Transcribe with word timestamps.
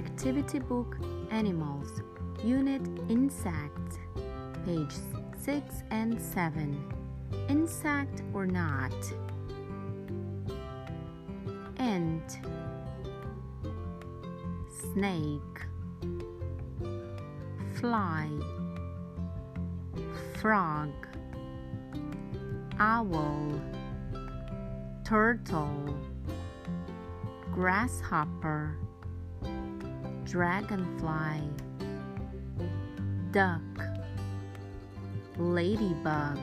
Activity 0.00 0.60
Book 0.60 0.96
Animals, 1.30 2.00
Unit 2.42 2.80
Insects, 3.10 3.98
page 4.64 4.94
6 5.42 5.82
and 5.90 6.18
7. 6.18 6.94
Insect 7.50 8.22
or 8.32 8.46
not? 8.46 8.94
Ant, 11.76 12.38
Snake, 14.94 15.58
Fly, 17.74 18.30
Frog, 20.40 20.88
Owl, 22.78 23.60
Turtle, 25.04 25.94
Grasshopper 27.52 28.78
dragonfly, 30.30 31.40
duck, 33.32 33.60
ladybug. 35.36 36.38